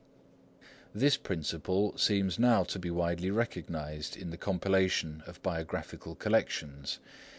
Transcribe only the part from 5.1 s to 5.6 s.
of